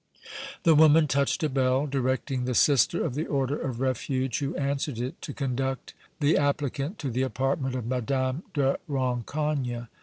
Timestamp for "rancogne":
8.89-9.89